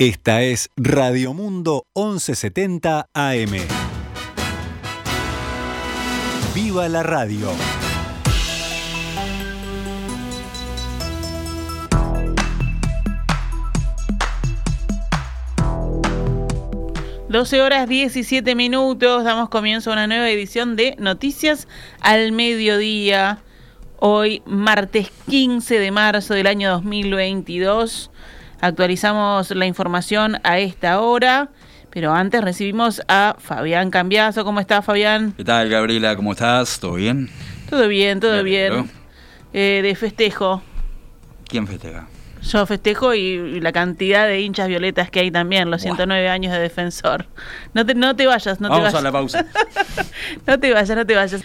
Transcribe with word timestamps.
Esta 0.00 0.40
es 0.40 0.70
Radio 0.78 1.34
Mundo 1.34 1.84
1170 1.94 3.10
AM. 3.12 3.50
¡Viva 6.54 6.88
la 6.88 7.02
radio! 7.02 7.50
Doce 17.28 17.60
horas 17.60 17.86
17 17.86 18.54
minutos, 18.54 19.24
damos 19.24 19.50
comienzo 19.50 19.90
a 19.90 19.92
una 19.92 20.06
nueva 20.06 20.30
edición 20.30 20.76
de 20.76 20.96
Noticias 20.98 21.68
al 22.00 22.32
Mediodía. 22.32 23.42
Hoy, 23.98 24.42
martes 24.46 25.10
15 25.28 25.78
de 25.78 25.90
marzo 25.90 26.32
del 26.32 26.46
año 26.46 26.70
2022. 26.70 28.10
Actualizamos 28.60 29.50
la 29.52 29.66
información 29.66 30.38
a 30.42 30.58
esta 30.58 31.00
hora. 31.00 31.48
Pero 31.90 32.14
antes 32.14 32.42
recibimos 32.42 33.02
a 33.08 33.36
Fabián 33.38 33.90
Cambiazo. 33.90 34.44
¿Cómo 34.44 34.60
estás, 34.60 34.84
Fabián? 34.84 35.32
¿Qué 35.36 35.44
tal, 35.44 35.68
Gabriela? 35.68 36.14
¿Cómo 36.14 36.32
estás? 36.32 36.78
¿Todo 36.78 36.94
bien? 36.94 37.28
Todo 37.68 37.88
bien, 37.88 38.20
todo 38.20 38.44
bien. 38.44 38.90
Eh, 39.52 39.80
de 39.82 39.94
festejo. 39.96 40.62
¿Quién 41.48 41.66
festeja? 41.66 42.06
Yo 42.42 42.64
festejo 42.64 43.12
y, 43.14 43.60
la 43.60 43.72
cantidad 43.72 44.26
de 44.26 44.40
hinchas 44.40 44.68
violetas 44.68 45.10
que 45.10 45.20
hay 45.20 45.30
también, 45.30 45.70
los 45.70 45.82
109 45.82 46.28
años 46.28 46.52
de 46.52 46.60
defensor. 46.60 47.26
No 47.74 47.84
te, 47.84 47.94
no 47.94 48.14
te 48.14 48.26
vayas, 48.26 48.60
no 48.60 48.68
Vamos 48.68 48.92
te 48.92 48.96
vayas. 48.96 49.00
a 49.00 49.02
la 49.02 49.12
pausa. 49.12 49.46
no 50.46 50.60
te 50.60 50.72
vayas, 50.72 50.96
no 50.96 51.06
te 51.06 51.14
vayas. 51.16 51.44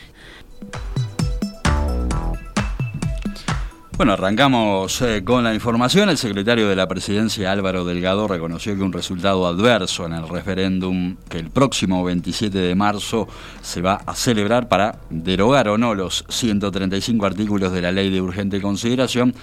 Bueno, 3.97 4.11
arrancamos 4.11 5.01
eh, 5.03 5.23
con 5.23 5.45
la 5.45 5.53
información. 5.53 6.09
El 6.09 6.17
secretario 6.17 6.67
de 6.67 6.75
la 6.75 6.85
presidencia 6.85 7.49
Álvaro 7.49 7.85
Delgado 7.85 8.27
reconoció 8.27 8.75
que 8.75 8.83
un 8.83 8.91
resultado 8.91 9.47
adverso 9.47 10.05
en 10.05 10.11
el 10.11 10.27
referéndum 10.27 11.15
que 11.29 11.39
el 11.39 11.49
próximo 11.49 12.03
27 12.03 12.57
de 12.57 12.75
marzo 12.75 13.25
se 13.61 13.81
va 13.81 14.01
a 14.05 14.13
celebrar 14.13 14.67
para 14.67 14.99
derogar 15.09 15.69
o 15.69 15.77
no 15.77 15.95
los 15.95 16.25
135 16.27 17.25
artículos 17.25 17.71
de 17.71 17.81
la 17.81 17.93
ley 17.93 18.09
de 18.09 18.19
urgente 18.19 18.59
consideración 18.59 19.33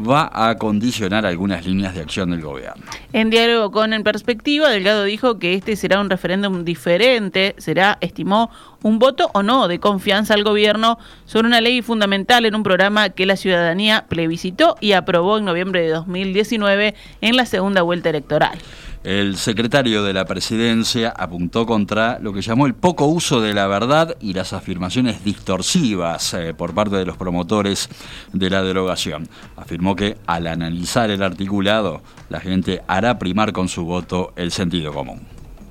va 0.00 0.30
a 0.32 0.56
condicionar 0.56 1.26
algunas 1.26 1.66
líneas 1.66 1.94
de 1.94 2.00
acción 2.00 2.30
del 2.30 2.40
gobierno. 2.40 2.84
En 3.12 3.30
diálogo 3.30 3.70
con 3.70 3.92
En 3.92 4.02
Perspectiva, 4.02 4.68
Delgado 4.70 5.04
dijo 5.04 5.38
que 5.38 5.54
este 5.54 5.76
será 5.76 6.00
un 6.00 6.10
referéndum 6.10 6.64
diferente, 6.64 7.54
será, 7.58 7.98
estimó, 8.00 8.50
un 8.82 8.98
voto 8.98 9.30
o 9.34 9.42
no 9.42 9.68
de 9.68 9.78
confianza 9.78 10.34
al 10.34 10.44
gobierno 10.44 10.98
sobre 11.26 11.46
una 11.46 11.60
ley 11.60 11.82
fundamental 11.82 12.46
en 12.46 12.54
un 12.54 12.62
programa 12.62 13.10
que 13.10 13.26
la 13.26 13.36
ciudadanía 13.36 14.06
plebiscitó 14.08 14.76
y 14.80 14.92
aprobó 14.92 15.38
en 15.38 15.44
noviembre 15.44 15.82
de 15.82 15.90
2019 15.90 16.94
en 17.20 17.36
la 17.36 17.46
segunda 17.46 17.82
vuelta 17.82 18.08
electoral. 18.08 18.58
El 19.02 19.38
secretario 19.38 20.02
de 20.02 20.12
la 20.12 20.26
presidencia 20.26 21.08
apuntó 21.08 21.64
contra 21.64 22.18
lo 22.18 22.34
que 22.34 22.42
llamó 22.42 22.66
el 22.66 22.74
poco 22.74 23.06
uso 23.06 23.40
de 23.40 23.54
la 23.54 23.66
verdad 23.66 24.14
y 24.20 24.34
las 24.34 24.52
afirmaciones 24.52 25.24
distorsivas 25.24 26.34
eh, 26.34 26.52
por 26.52 26.74
parte 26.74 26.96
de 26.96 27.06
los 27.06 27.16
promotores 27.16 27.88
de 28.34 28.50
la 28.50 28.62
derogación. 28.62 29.26
Afirmó 29.56 29.96
que 29.96 30.18
al 30.26 30.46
analizar 30.46 31.10
el 31.10 31.22
articulado, 31.22 32.02
la 32.28 32.40
gente 32.40 32.82
hará 32.88 33.18
primar 33.18 33.54
con 33.54 33.68
su 33.68 33.86
voto 33.86 34.34
el 34.36 34.52
sentido 34.52 34.92
común. 34.92 35.22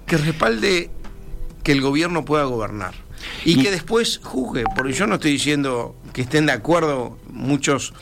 Que 0.07 0.17
respalde 0.17 0.89
que 1.63 1.72
el 1.72 1.81
gobierno 1.81 2.25
pueda 2.25 2.45
gobernar 2.45 2.95
y, 3.45 3.59
y 3.59 3.61
que 3.61 3.69
después 3.69 4.22
juzgue, 4.23 4.63
porque 4.75 4.94
yo 4.94 5.05
no 5.05 5.16
estoy 5.16 5.33
diciendo 5.33 5.95
que 6.13 6.23
estén 6.23 6.47
de 6.47 6.53
acuerdo 6.53 7.19
muchos 7.27 7.94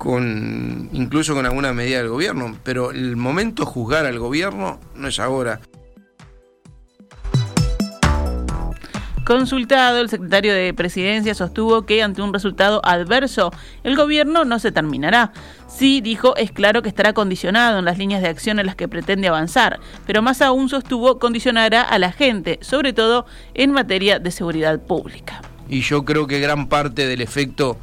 con 0.00 0.88
incluso 0.94 1.34
con 1.34 1.44
alguna 1.44 1.74
medida 1.74 1.98
del 1.98 2.08
gobierno, 2.08 2.56
pero 2.64 2.90
el 2.90 3.16
momento 3.16 3.64
de 3.64 3.70
juzgar 3.70 4.06
al 4.06 4.18
gobierno 4.18 4.80
no 4.94 5.08
es 5.08 5.20
ahora. 5.20 5.60
Consultado, 9.26 10.00
el 10.00 10.08
secretario 10.08 10.54
de 10.54 10.72
Presidencia 10.72 11.34
sostuvo 11.34 11.84
que 11.84 12.02
ante 12.02 12.22
un 12.22 12.32
resultado 12.32 12.80
adverso, 12.82 13.52
el 13.84 13.94
gobierno 13.94 14.46
no 14.46 14.58
se 14.58 14.72
terminará. 14.72 15.34
Sí, 15.68 16.00
dijo, 16.00 16.34
es 16.36 16.50
claro 16.50 16.80
que 16.80 16.88
estará 16.88 17.12
condicionado 17.12 17.78
en 17.78 17.84
las 17.84 17.98
líneas 17.98 18.22
de 18.22 18.28
acción 18.28 18.58
en 18.58 18.64
las 18.64 18.76
que 18.76 18.88
pretende 18.88 19.28
avanzar, 19.28 19.80
pero 20.06 20.22
más 20.22 20.40
aún 20.40 20.70
sostuvo 20.70 21.18
condicionará 21.18 21.82
a 21.82 21.98
la 21.98 22.10
gente, 22.10 22.58
sobre 22.62 22.94
todo 22.94 23.26
en 23.52 23.72
materia 23.72 24.18
de 24.18 24.30
seguridad 24.30 24.80
pública. 24.80 25.42
Y 25.68 25.82
yo 25.82 26.06
creo 26.06 26.26
que 26.26 26.40
gran 26.40 26.68
parte 26.68 27.06
del 27.06 27.20
efecto, 27.20 27.76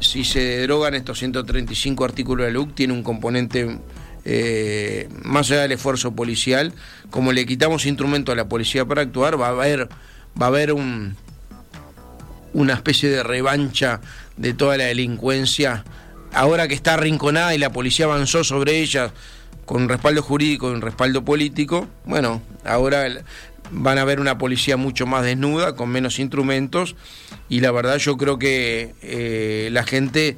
si 0.00 0.24
se 0.24 0.40
derogan 0.40 0.94
estos 0.94 1.18
135 1.18 2.04
artículos 2.04 2.46
de 2.46 2.52
la 2.52 2.58
LUC, 2.58 2.74
tiene 2.74 2.92
un 2.92 3.02
componente 3.02 3.78
eh, 4.24 5.08
más 5.22 5.50
allá 5.50 5.62
del 5.62 5.72
esfuerzo 5.72 6.12
policial. 6.12 6.72
Como 7.10 7.32
le 7.32 7.46
quitamos 7.46 7.86
instrumento 7.86 8.32
a 8.32 8.34
la 8.36 8.48
policía 8.48 8.84
para 8.84 9.02
actuar, 9.02 9.40
va 9.40 9.48
a 9.48 9.50
haber 9.50 9.88
va 10.40 10.46
a 10.46 10.48
haber 10.48 10.72
un, 10.72 11.16
una 12.52 12.74
especie 12.74 13.08
de 13.08 13.22
revancha 13.22 14.00
de 14.36 14.54
toda 14.54 14.76
la 14.76 14.84
delincuencia. 14.84 15.84
Ahora 16.32 16.68
que 16.68 16.74
está 16.74 16.94
arrinconada 16.94 17.54
y 17.54 17.58
la 17.58 17.70
policía 17.70 18.06
avanzó 18.06 18.44
sobre 18.44 18.80
ella 18.80 19.12
con 19.64 19.82
un 19.82 19.88
respaldo 19.88 20.22
jurídico 20.22 20.70
y 20.70 20.74
un 20.74 20.80
respaldo 20.80 21.24
político, 21.24 21.88
bueno, 22.04 22.42
ahora 22.64 23.06
van 23.70 23.98
a 23.98 24.04
ver 24.04 24.20
una 24.20 24.38
policía 24.38 24.76
mucho 24.76 25.06
más 25.06 25.24
desnuda, 25.24 25.74
con 25.74 25.88
menos 25.90 26.18
instrumentos, 26.18 26.96
y 27.48 27.60
la 27.60 27.70
verdad 27.70 27.96
yo 27.98 28.16
creo 28.16 28.38
que 28.38 28.94
eh, 29.02 29.68
la 29.72 29.84
gente 29.84 30.36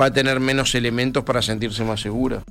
va 0.00 0.06
a 0.06 0.12
tener 0.12 0.40
menos 0.40 0.74
elementos 0.74 1.24
para 1.24 1.42
sentirse 1.42 1.84
más 1.84 2.00
segura. 2.00 2.42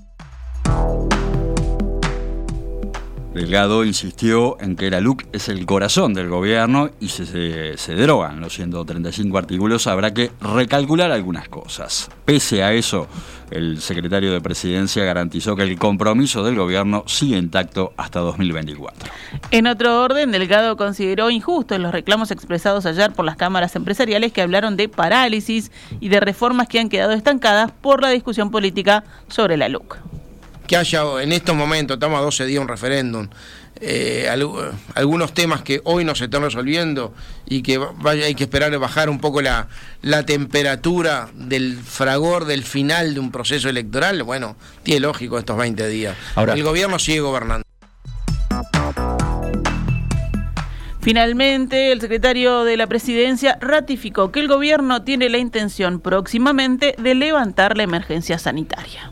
Delgado 3.33 3.83
insistió 3.83 4.57
en 4.61 4.75
que 4.75 4.91
la 4.91 5.01
LUC 5.01 5.23
es 5.33 5.49
el 5.49 5.65
corazón 5.65 6.13
del 6.13 6.29
gobierno 6.29 6.91
y 6.99 7.07
si 7.07 7.25
se, 7.25 7.77
se, 7.77 7.95
derogan 7.95 8.39
los 8.39 8.53
135 8.53 9.35
artículos 9.39 9.87
habrá 9.87 10.13
que 10.13 10.31
recalcular 10.39 11.11
algunas 11.11 11.49
cosas. 11.49 12.11
Pese 12.25 12.61
a 12.61 12.73
eso, 12.73 13.07
el 13.49 13.81
secretario 13.81 14.31
de 14.31 14.39
Presidencia 14.39 15.03
garantizó 15.03 15.55
que 15.55 15.63
el 15.63 15.79
compromiso 15.79 16.43
del 16.43 16.55
gobierno 16.55 17.05
sigue 17.07 17.37
intacto 17.37 17.93
hasta 17.97 18.19
2024. 18.19 19.11
En 19.49 19.65
otro 19.65 20.03
orden, 20.03 20.31
Delgado 20.31 20.77
consideró 20.77 21.31
injustos 21.31 21.79
los 21.79 21.91
reclamos 21.91 22.29
expresados 22.29 22.85
ayer 22.85 23.13
por 23.13 23.25
las 23.25 23.35
cámaras 23.35 23.75
empresariales 23.75 24.31
que 24.31 24.43
hablaron 24.43 24.77
de 24.77 24.89
parálisis 24.89 25.71
y 25.99 26.09
de 26.09 26.19
reformas 26.19 26.67
que 26.67 26.79
han 26.79 26.89
quedado 26.89 27.13
estancadas 27.13 27.71
por 27.71 27.99
la 27.99 28.09
discusión 28.09 28.51
política 28.51 29.03
sobre 29.27 29.57
la 29.57 29.69
LUC 29.69 29.97
que 30.67 30.77
haya 30.77 31.03
en 31.21 31.31
estos 31.31 31.55
momentos, 31.55 31.95
estamos 31.95 32.19
a 32.19 32.23
12 32.23 32.45
días 32.45 32.61
un 32.61 32.67
referéndum, 32.67 33.27
eh, 33.81 34.29
algunos 34.95 35.33
temas 35.33 35.61
que 35.61 35.81
hoy 35.83 36.05
no 36.05 36.15
se 36.15 36.25
están 36.25 36.43
resolviendo 36.43 37.13
y 37.45 37.63
que 37.63 37.77
vaya, 37.77 38.25
hay 38.25 38.35
que 38.35 38.43
esperar 38.43 38.73
a 38.73 38.77
bajar 38.77 39.09
un 39.09 39.19
poco 39.19 39.41
la, 39.41 39.67
la 40.01 40.25
temperatura 40.25 41.29
del 41.33 41.77
fragor 41.77 42.45
del 42.45 42.63
final 42.63 43.13
de 43.13 43.19
un 43.19 43.31
proceso 43.31 43.69
electoral, 43.69 44.23
bueno, 44.23 44.55
tiene 44.83 45.01
lógico 45.01 45.37
estos 45.37 45.57
20 45.57 45.87
días. 45.87 46.15
Ahora, 46.35 46.53
el 46.53 46.63
gobierno 46.63 46.99
sigue 46.99 47.19
gobernando. 47.19 47.63
Finalmente, 51.01 51.91
el 51.91 51.99
secretario 51.99 52.63
de 52.63 52.77
la 52.77 52.87
presidencia 52.87 53.57
ratificó 53.59 54.31
que 54.31 54.39
el 54.39 54.47
gobierno 54.47 55.03
tiene 55.03 55.27
la 55.27 55.37
intención 55.37 55.99
próximamente 55.99 56.95
de 56.97 57.15
levantar 57.15 57.75
la 57.75 57.83
emergencia 57.83 58.39
sanitaria. 58.39 59.11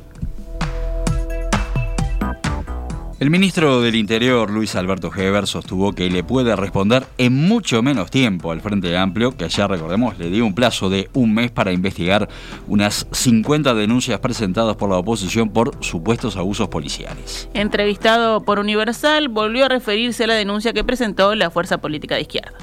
El 3.21 3.29
ministro 3.29 3.81
del 3.81 3.93
Interior, 3.93 4.49
Luis 4.49 4.73
Alberto 4.73 5.11
Heber, 5.15 5.45
sostuvo 5.45 5.93
que 5.93 6.09
le 6.09 6.23
puede 6.23 6.55
responder 6.55 7.05
en 7.19 7.35
mucho 7.35 7.83
menos 7.83 8.09
tiempo 8.09 8.51
al 8.51 8.61
Frente 8.61 8.97
Amplio, 8.97 9.37
que 9.37 9.47
ya 9.47 9.67
recordemos 9.67 10.17
le 10.17 10.31
dio 10.31 10.43
un 10.43 10.55
plazo 10.55 10.89
de 10.89 11.07
un 11.13 11.31
mes 11.31 11.51
para 11.51 11.71
investigar 11.71 12.27
unas 12.65 13.05
50 13.11 13.75
denuncias 13.75 14.19
presentadas 14.19 14.75
por 14.75 14.89
la 14.89 14.97
oposición 14.97 15.49
por 15.49 15.77
supuestos 15.81 16.35
abusos 16.35 16.69
policiales. 16.69 17.47
Entrevistado 17.53 18.41
por 18.41 18.57
Universal, 18.57 19.29
volvió 19.29 19.65
a 19.65 19.69
referirse 19.69 20.23
a 20.23 20.27
la 20.27 20.33
denuncia 20.33 20.73
que 20.73 20.83
presentó 20.83 21.35
la 21.35 21.51
fuerza 21.51 21.77
política 21.77 22.15
de 22.15 22.21
izquierda. 22.21 22.57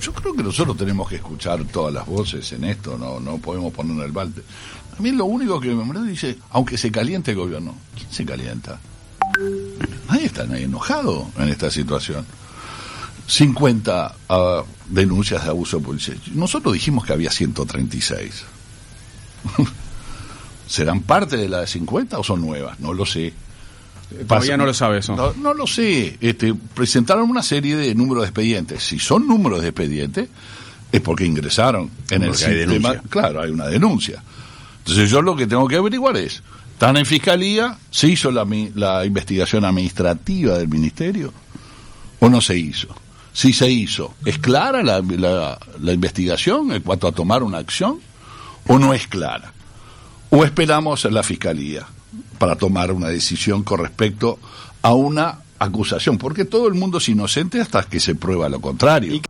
Yo 0.00 0.14
creo 0.14 0.32
que 0.32 0.42
nosotros 0.42 0.78
tenemos 0.78 1.10
que 1.10 1.16
escuchar 1.16 1.62
todas 1.64 1.92
las 1.92 2.06
voces 2.06 2.50
en 2.52 2.64
esto, 2.64 2.96
no, 2.96 3.20
no 3.20 3.36
podemos 3.36 3.70
poner 3.74 4.02
el 4.02 4.12
balde. 4.12 4.40
A 4.98 5.02
mí 5.02 5.10
lo 5.10 5.26
único 5.26 5.60
que 5.60 5.74
me 5.74 6.08
dice, 6.08 6.38
aunque 6.52 6.78
se 6.78 6.90
caliente 6.90 7.32
el 7.32 7.36
gobierno, 7.36 7.74
¿quién 7.94 8.10
se 8.10 8.24
calienta? 8.24 8.80
Nadie 10.08 10.26
está 10.26 10.44
nadie 10.44 10.64
enojado 10.64 11.30
en 11.38 11.48
esta 11.48 11.70
situación. 11.70 12.24
50 13.26 14.14
uh, 14.28 14.34
denuncias 14.88 15.44
de 15.44 15.50
abuso 15.50 15.80
policial. 15.80 16.20
Nosotros 16.34 16.74
dijimos 16.74 17.04
que 17.06 17.12
había 17.12 17.30
136. 17.30 18.44
¿Serán 20.66 21.00
parte 21.00 21.36
de 21.36 21.48
la 21.48 21.60
de 21.60 21.66
50 21.66 22.18
o 22.18 22.24
son 22.24 22.40
nuevas? 22.40 22.80
No 22.80 22.92
lo 22.92 23.06
sé. 23.06 23.32
Todavía 24.26 24.56
no 24.56 24.66
lo 24.66 24.74
sabe 24.74 24.98
eso. 24.98 25.16
No, 25.16 25.32
no, 25.34 25.54
lo 25.54 25.66
sé. 25.66 26.18
Este, 26.20 26.54
presentaron 26.54 27.28
una 27.28 27.42
serie 27.42 27.76
de 27.76 27.94
números 27.94 28.22
de 28.22 28.28
expedientes. 28.28 28.82
Si 28.82 28.98
son 28.98 29.26
números 29.26 29.62
de 29.62 29.68
expedientes, 29.68 30.28
es 30.92 31.00
porque 31.00 31.24
ingresaron 31.24 31.90
en 32.10 32.22
porque 32.22 32.26
el 32.26 32.34
sistema. 32.34 32.90
Hay 32.90 32.98
claro, 33.08 33.42
hay 33.42 33.50
una 33.50 33.66
denuncia. 33.66 34.22
Entonces 34.78 35.10
yo 35.10 35.22
lo 35.22 35.34
que 35.34 35.46
tengo 35.46 35.66
que 35.66 35.76
averiguar 35.76 36.16
es, 36.16 36.42
Están 36.74 36.96
en 36.96 37.06
fiscalía, 37.06 37.78
¿se 37.88 38.08
hizo 38.08 38.32
la, 38.32 38.44
la 38.74 39.06
investigación 39.06 39.64
administrativa 39.64 40.58
del 40.58 40.66
ministerio 40.66 41.32
o 42.18 42.28
no 42.28 42.40
se 42.40 42.58
hizo? 42.58 42.88
Si 43.32 43.52
se 43.52 43.70
hizo, 43.70 44.14
¿es 44.24 44.38
clara 44.38 44.82
la, 44.82 45.00
la, 45.00 45.92
investigación 45.92 46.72
en 46.72 46.82
cuanto 46.82 47.06
a 47.06 47.12
tomar 47.12 47.44
una 47.44 47.58
acción 47.58 48.00
o 48.66 48.78
no 48.80 48.92
es 48.92 49.06
clara? 49.06 49.52
¿O 50.30 50.44
esperamos 50.44 51.04
a 51.04 51.10
la 51.10 51.22
fiscalía 51.22 51.86
para 52.38 52.56
tomar 52.56 52.90
una 52.90 53.08
decisión 53.08 53.62
con 53.62 53.78
respecto 53.78 54.40
a 54.82 54.94
una 54.94 55.38
acusación? 55.60 56.18
Porque 56.18 56.44
todo 56.44 56.66
el 56.66 56.74
mundo 56.74 56.98
es 56.98 57.08
inocente 57.08 57.60
hasta 57.60 57.84
que 57.84 58.00
se 58.00 58.16
prueba 58.16 58.48
lo 58.48 58.60
contrario. 58.60 59.22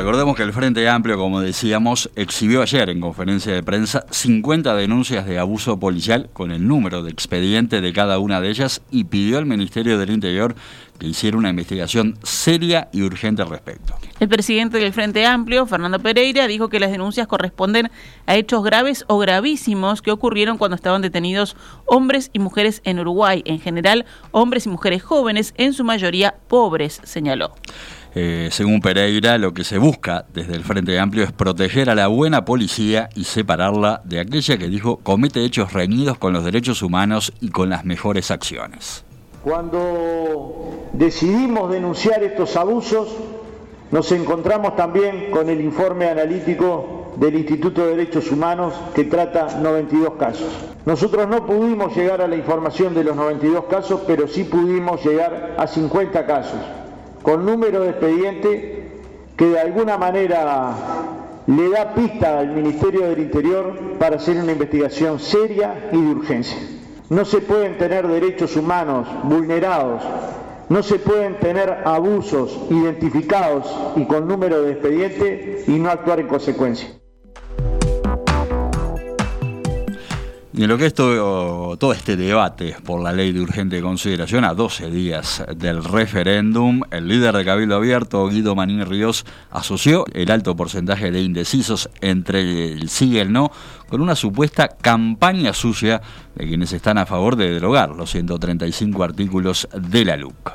Recordemos 0.00 0.34
que 0.34 0.44
el 0.44 0.54
Frente 0.54 0.88
Amplio, 0.88 1.18
como 1.18 1.42
decíamos, 1.42 2.08
exhibió 2.16 2.62
ayer 2.62 2.88
en 2.88 3.02
conferencia 3.02 3.52
de 3.52 3.62
prensa 3.62 4.06
50 4.08 4.74
denuncias 4.74 5.26
de 5.26 5.38
abuso 5.38 5.78
policial 5.78 6.30
con 6.32 6.52
el 6.52 6.66
número 6.66 7.02
de 7.02 7.10
expediente 7.10 7.82
de 7.82 7.92
cada 7.92 8.18
una 8.18 8.40
de 8.40 8.48
ellas 8.48 8.80
y 8.90 9.04
pidió 9.04 9.36
al 9.36 9.44
Ministerio 9.44 9.98
del 9.98 10.08
Interior 10.08 10.54
que 11.00 11.06
hiciera 11.06 11.38
una 11.38 11.48
investigación 11.48 12.18
seria 12.22 12.88
y 12.92 13.02
urgente 13.02 13.42
al 13.42 13.48
respecto. 13.48 13.94
El 14.20 14.28
presidente 14.28 14.78
del 14.78 14.92
Frente 14.92 15.24
Amplio, 15.24 15.66
Fernando 15.66 15.98
Pereira, 15.98 16.46
dijo 16.46 16.68
que 16.68 16.78
las 16.78 16.92
denuncias 16.92 17.26
corresponden 17.26 17.90
a 18.26 18.36
hechos 18.36 18.62
graves 18.62 19.04
o 19.08 19.18
gravísimos 19.18 20.02
que 20.02 20.12
ocurrieron 20.12 20.58
cuando 20.58 20.76
estaban 20.76 21.00
detenidos 21.00 21.56
hombres 21.86 22.30
y 22.34 22.38
mujeres 22.38 22.82
en 22.84 23.00
Uruguay, 23.00 23.42
en 23.46 23.60
general 23.60 24.04
hombres 24.30 24.66
y 24.66 24.68
mujeres 24.68 25.02
jóvenes, 25.02 25.54
en 25.56 25.72
su 25.72 25.84
mayoría 25.84 26.36
pobres, 26.48 27.00
señaló. 27.02 27.54
Eh, 28.14 28.48
según 28.50 28.80
Pereira, 28.80 29.38
lo 29.38 29.54
que 29.54 29.64
se 29.64 29.78
busca 29.78 30.26
desde 30.34 30.54
el 30.54 30.64
Frente 30.64 30.98
Amplio 30.98 31.24
es 31.24 31.32
proteger 31.32 31.88
a 31.88 31.94
la 31.94 32.08
buena 32.08 32.44
policía 32.44 33.08
y 33.14 33.24
separarla 33.24 34.02
de 34.04 34.20
aquella 34.20 34.58
que 34.58 34.68
dijo 34.68 34.98
comete 34.98 35.44
hechos 35.44 35.72
reñidos 35.72 36.18
con 36.18 36.34
los 36.34 36.44
derechos 36.44 36.82
humanos 36.82 37.32
y 37.40 37.48
con 37.48 37.70
las 37.70 37.84
mejores 37.84 38.30
acciones. 38.30 39.04
Cuando 39.42 40.88
decidimos 40.92 41.70
denunciar 41.70 42.22
estos 42.22 42.56
abusos, 42.56 43.08
nos 43.90 44.12
encontramos 44.12 44.76
también 44.76 45.30
con 45.30 45.48
el 45.48 45.62
informe 45.62 46.08
analítico 46.08 47.12
del 47.16 47.36
Instituto 47.36 47.82
de 47.82 47.96
Derechos 47.96 48.30
Humanos 48.30 48.74
que 48.94 49.04
trata 49.04 49.58
92 49.58 50.14
casos. 50.18 50.48
Nosotros 50.84 51.26
no 51.26 51.46
pudimos 51.46 51.96
llegar 51.96 52.20
a 52.20 52.28
la 52.28 52.36
información 52.36 52.94
de 52.94 53.02
los 53.02 53.16
92 53.16 53.64
casos, 53.64 54.02
pero 54.06 54.28
sí 54.28 54.44
pudimos 54.44 55.04
llegar 55.04 55.54
a 55.56 55.66
50 55.66 56.26
casos 56.26 56.60
con 57.22 57.44
número 57.44 57.80
de 57.80 57.90
expediente 57.90 58.88
que 59.36 59.46
de 59.46 59.58
alguna 59.58 59.96
manera 59.96 60.74
le 61.46 61.70
da 61.70 61.94
pista 61.94 62.38
al 62.38 62.48
Ministerio 62.48 63.08
del 63.08 63.20
Interior 63.20 63.96
para 63.98 64.16
hacer 64.16 64.36
una 64.36 64.52
investigación 64.52 65.18
seria 65.18 65.88
y 65.92 66.00
de 66.00 66.08
urgencia. 66.10 66.58
No 67.10 67.24
se 67.24 67.40
pueden 67.40 67.76
tener 67.76 68.06
derechos 68.06 68.54
humanos 68.54 69.08
vulnerados, 69.24 70.00
no 70.68 70.80
se 70.80 71.00
pueden 71.00 71.40
tener 71.40 71.82
abusos 71.84 72.56
identificados 72.70 73.66
y 73.96 74.04
con 74.04 74.28
número 74.28 74.62
de 74.62 74.74
expediente 74.74 75.64
y 75.66 75.72
no 75.72 75.90
actuar 75.90 76.20
en 76.20 76.28
consecuencia. 76.28 76.99
Y 80.52 80.64
en 80.64 80.68
lo 80.68 80.76
que 80.78 80.86
es 80.86 80.94
todo, 80.94 81.92
este 81.92 82.16
debate 82.16 82.74
por 82.84 83.00
la 83.00 83.12
ley 83.12 83.30
de 83.30 83.40
urgente 83.40 83.80
consideración, 83.80 84.44
a 84.44 84.52
12 84.52 84.90
días 84.90 85.44
del 85.56 85.84
referéndum, 85.84 86.82
el 86.90 87.06
líder 87.06 87.36
de 87.36 87.44
Cabildo 87.44 87.76
Abierto, 87.76 88.26
Guido 88.28 88.56
Manín 88.56 88.84
Ríos, 88.84 89.24
asoció 89.52 90.04
el 90.12 90.28
alto 90.28 90.56
porcentaje 90.56 91.12
de 91.12 91.22
indecisos 91.22 91.88
entre 92.00 92.72
el 92.72 92.88
sí 92.88 93.10
y 93.10 93.18
el 93.18 93.32
no 93.32 93.52
con 93.88 94.00
una 94.00 94.16
supuesta 94.16 94.66
campaña 94.66 95.52
sucia 95.52 96.02
de 96.34 96.48
quienes 96.48 96.72
están 96.72 96.98
a 96.98 97.06
favor 97.06 97.36
de 97.36 97.52
derogar 97.52 97.90
los 97.90 98.10
135 98.10 99.04
artículos 99.04 99.68
de 99.72 100.04
la 100.04 100.16
LUC 100.16 100.52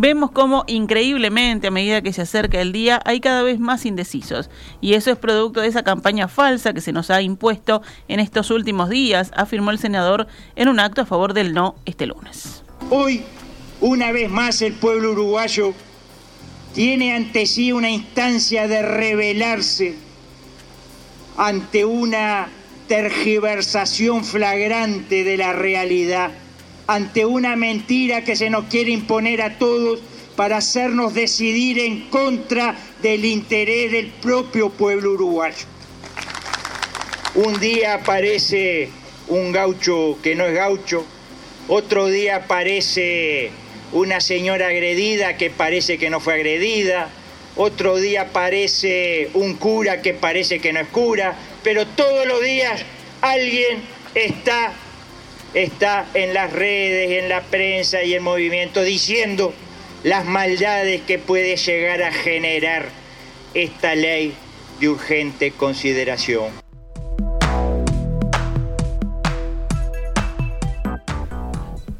vemos 0.00 0.30
cómo 0.30 0.62
increíblemente 0.68 1.66
a 1.66 1.70
medida 1.72 2.02
que 2.02 2.12
se 2.12 2.22
acerca 2.22 2.60
el 2.60 2.70
día 2.70 3.02
hay 3.04 3.18
cada 3.18 3.42
vez 3.42 3.58
más 3.58 3.84
indecisos. 3.84 4.48
Y 4.80 4.94
eso 4.94 5.10
es 5.10 5.18
producto 5.18 5.60
de 5.60 5.66
esa 5.66 5.82
campaña 5.82 6.28
falsa 6.28 6.72
que 6.72 6.80
se 6.80 6.92
nos 6.92 7.10
ha 7.10 7.20
impuesto 7.20 7.82
en 8.06 8.20
estos 8.20 8.52
últimos 8.52 8.90
días, 8.90 9.32
afirmó 9.34 9.72
el 9.72 9.80
senador 9.80 10.28
en 10.54 10.68
un 10.68 10.78
acto 10.78 11.02
a 11.02 11.04
favor 11.04 11.34
del 11.34 11.52
no 11.52 11.74
este 11.84 12.06
lunes. 12.06 12.62
Hoy, 12.90 13.22
una 13.80 14.12
vez 14.12 14.30
más, 14.30 14.62
el 14.62 14.74
pueblo 14.74 15.10
uruguayo 15.10 15.74
tiene 16.74 17.16
ante 17.16 17.44
sí 17.46 17.72
una 17.72 17.90
instancia 17.90 18.68
de 18.68 18.82
rebelarse 18.82 19.96
ante 21.36 21.84
una 21.84 22.48
tergiversación 22.86 24.24
flagrante 24.24 25.24
de 25.24 25.36
la 25.36 25.52
realidad 25.52 26.30
ante 26.88 27.26
una 27.26 27.54
mentira 27.54 28.24
que 28.24 28.34
se 28.34 28.48
nos 28.48 28.64
quiere 28.64 28.90
imponer 28.90 29.42
a 29.42 29.58
todos 29.58 30.00
para 30.36 30.56
hacernos 30.56 31.12
decidir 31.12 31.78
en 31.78 32.08
contra 32.08 32.74
del 33.02 33.26
interés 33.26 33.92
del 33.92 34.06
propio 34.06 34.70
pueblo 34.70 35.12
uruguayo. 35.12 35.66
Un 37.34 37.60
día 37.60 37.94
aparece 37.94 38.88
un 39.28 39.52
gaucho 39.52 40.18
que 40.22 40.34
no 40.34 40.46
es 40.46 40.54
gaucho, 40.54 41.04
otro 41.68 42.06
día 42.06 42.36
aparece 42.36 43.50
una 43.92 44.20
señora 44.20 44.68
agredida 44.68 45.36
que 45.36 45.50
parece 45.50 45.98
que 45.98 46.08
no 46.08 46.20
fue 46.20 46.34
agredida, 46.34 47.10
otro 47.56 47.96
día 47.96 48.22
aparece 48.22 49.28
un 49.34 49.56
cura 49.56 50.00
que 50.00 50.14
parece 50.14 50.58
que 50.58 50.72
no 50.72 50.80
es 50.80 50.88
cura, 50.88 51.36
pero 51.62 51.86
todos 51.86 52.26
los 52.26 52.40
días 52.40 52.80
alguien 53.20 53.82
está 54.14 54.72
está 55.54 56.06
en 56.14 56.34
las 56.34 56.52
redes, 56.52 57.22
en 57.22 57.28
la 57.28 57.42
prensa 57.42 58.02
y 58.02 58.14
en 58.14 58.22
movimiento 58.22 58.82
diciendo 58.82 59.52
las 60.04 60.24
maldades 60.24 61.02
que 61.02 61.18
puede 61.18 61.56
llegar 61.56 62.02
a 62.02 62.12
generar 62.12 62.88
esta 63.54 63.94
ley 63.94 64.34
de 64.80 64.88
urgente 64.88 65.50
consideración. 65.50 66.67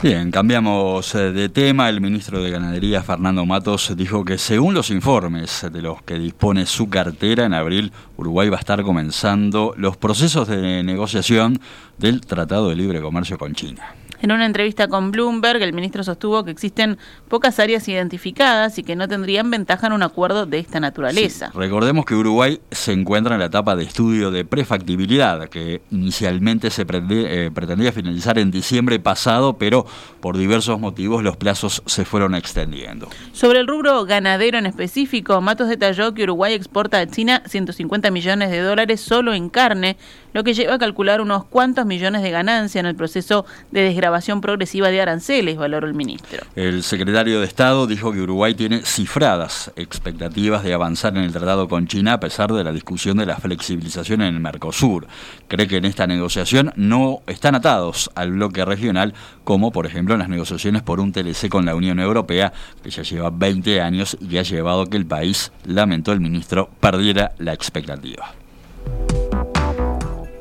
Bien, 0.00 0.30
cambiamos 0.30 1.12
eh, 1.16 1.32
de 1.32 1.48
tema. 1.48 1.88
El 1.88 2.00
ministro 2.00 2.40
de 2.40 2.52
Ganadería, 2.52 3.02
Fernando 3.02 3.44
Matos, 3.44 3.92
dijo 3.96 4.24
que 4.24 4.38
según 4.38 4.72
los 4.72 4.90
informes 4.90 5.66
de 5.72 5.82
los 5.82 6.02
que 6.02 6.20
dispone 6.20 6.66
su 6.66 6.88
cartera, 6.88 7.46
en 7.46 7.52
abril 7.52 7.90
Uruguay 8.16 8.48
va 8.48 8.58
a 8.58 8.60
estar 8.60 8.80
comenzando 8.84 9.74
los 9.76 9.96
procesos 9.96 10.46
de 10.46 10.84
negociación 10.84 11.60
del 11.98 12.20
Tratado 12.20 12.68
de 12.68 12.76
Libre 12.76 13.00
Comercio 13.00 13.38
con 13.38 13.54
China. 13.54 13.97
En 14.20 14.32
una 14.32 14.46
entrevista 14.46 14.88
con 14.88 15.12
Bloomberg, 15.12 15.62
el 15.62 15.72
ministro 15.72 16.02
sostuvo 16.02 16.44
que 16.44 16.50
existen 16.50 16.98
pocas 17.28 17.58
áreas 17.60 17.86
identificadas 17.88 18.78
y 18.78 18.82
que 18.82 18.96
no 18.96 19.06
tendrían 19.06 19.50
ventaja 19.50 19.86
en 19.86 19.92
un 19.92 20.02
acuerdo 20.02 20.44
de 20.44 20.58
esta 20.58 20.80
naturaleza. 20.80 21.50
Recordemos 21.54 22.04
que 22.04 22.14
Uruguay 22.14 22.60
se 22.70 22.92
encuentra 22.92 23.34
en 23.34 23.40
la 23.40 23.46
etapa 23.46 23.76
de 23.76 23.84
estudio 23.84 24.30
de 24.30 24.44
prefactibilidad, 24.44 25.48
que 25.48 25.82
inicialmente 25.90 26.70
se 26.70 26.84
eh, 26.88 27.50
pretendía 27.54 27.92
finalizar 27.92 28.38
en 28.38 28.50
diciembre 28.50 28.98
pasado, 28.98 29.56
pero 29.56 29.86
por 30.20 30.36
diversos 30.36 30.80
motivos 30.80 31.22
los 31.22 31.36
plazos 31.36 31.82
se 31.86 32.04
fueron 32.04 32.34
extendiendo. 32.34 33.08
Sobre 33.32 33.60
el 33.60 33.68
rubro 33.68 34.04
ganadero 34.04 34.58
en 34.58 34.66
específico, 34.66 35.40
Matos 35.40 35.68
detalló 35.68 36.14
que 36.14 36.24
Uruguay 36.24 36.54
exporta 36.54 36.98
a 36.98 37.06
China 37.06 37.42
150 37.46 38.10
millones 38.10 38.50
de 38.50 38.60
dólares 38.60 39.00
solo 39.00 39.32
en 39.32 39.48
carne, 39.48 39.96
lo 40.32 40.44
que 40.44 40.54
lleva 40.54 40.74
a 40.74 40.78
calcular 40.78 41.20
unos 41.20 41.44
cuantos 41.44 41.86
millones 41.86 42.22
de 42.22 42.30
ganancia 42.30 42.80
en 42.80 42.86
el 42.86 42.96
proceso 42.96 43.46
de 43.70 43.82
desgrabación 44.08 44.40
progresiva 44.40 44.88
de 44.88 45.02
aranceles, 45.02 45.58
valoró 45.58 45.86
el 45.86 45.94
ministro. 45.94 46.42
El 46.56 46.82
secretario 46.82 47.40
de 47.40 47.46
Estado 47.46 47.86
dijo 47.86 48.12
que 48.12 48.20
Uruguay 48.20 48.54
tiene 48.54 48.80
cifradas 48.82 49.70
expectativas 49.76 50.64
de 50.64 50.72
avanzar 50.72 51.16
en 51.16 51.24
el 51.24 51.32
tratado 51.32 51.68
con 51.68 51.86
China 51.86 52.14
a 52.14 52.20
pesar 52.20 52.50
de 52.52 52.64
la 52.64 52.72
discusión 52.72 53.18
de 53.18 53.26
la 53.26 53.36
flexibilización 53.36 54.22
en 54.22 54.34
el 54.34 54.40
Mercosur. 54.40 55.06
Cree 55.46 55.68
que 55.68 55.76
en 55.76 55.84
esta 55.84 56.06
negociación 56.06 56.72
no 56.76 57.20
están 57.26 57.54
atados 57.54 58.10
al 58.14 58.32
bloque 58.32 58.64
regional, 58.64 59.12
como 59.44 59.72
por 59.72 59.84
ejemplo 59.84 60.14
en 60.14 60.20
las 60.20 60.30
negociaciones 60.30 60.82
por 60.82 61.00
un 61.00 61.12
TLC 61.12 61.50
con 61.50 61.66
la 61.66 61.74
Unión 61.74 62.00
Europea, 62.00 62.52
que 62.82 62.90
ya 62.90 63.02
lleva 63.02 63.30
20 63.30 63.82
años 63.82 64.16
y 64.20 64.28
que 64.28 64.38
ha 64.38 64.42
llevado 64.42 64.86
que 64.86 64.96
el 64.96 65.06
país, 65.06 65.52
lamentó 65.66 66.12
el 66.12 66.20
ministro, 66.20 66.70
perdiera 66.80 67.32
la 67.38 67.52
expectativa. 67.52 68.32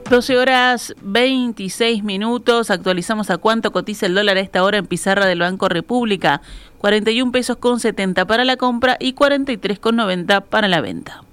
12 0.09 0.37
horas 0.37 0.93
26 1.01 2.03
minutos. 2.03 2.71
Actualizamos 2.71 3.29
a 3.29 3.37
cuánto 3.37 3.71
cotiza 3.71 4.05
el 4.05 4.15
dólar 4.15 4.37
a 4.37 4.39
esta 4.39 4.63
hora 4.63 4.77
en 4.77 4.85
pizarra 4.85 5.25
del 5.25 5.39
Banco 5.39 5.67
República. 5.67 6.41
41 6.77 7.31
pesos 7.31 7.57
con 7.57 7.79
70 7.79 8.25
para 8.25 8.45
la 8.45 8.55
compra 8.55 8.95
y 8.99 9.13
43 9.13 9.79
con 9.79 9.97
90 9.97 10.41
para 10.41 10.67
la 10.69 10.79
venta. 10.79 11.23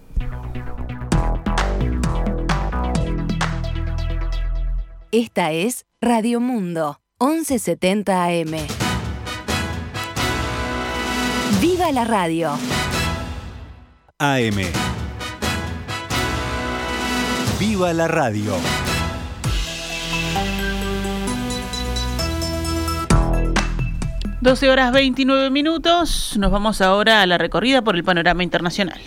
Esta 5.13 5.53
es 5.53 5.87
Radio 6.01 6.41
Mundo, 6.41 7.01
1170 7.21 8.25
AM. 8.25 8.57
¡Viva 11.61 11.93
la 11.93 12.05
radio! 12.05 12.59
AM. 14.19 14.94
Viva 17.59 17.93
la 17.93 18.09
radio. 18.09 18.53
Doce 24.41 24.69
horas 24.69 24.93
29 24.93 25.51
minutos. 25.51 26.35
Nos 26.37 26.51
vamos 26.51 26.81
ahora 26.81 27.23
a 27.23 27.27
la 27.27 27.39
recorrida 27.39 27.83
por 27.83 27.95
el 27.95 28.03
panorama 28.03 28.43
internacional. 28.43 29.01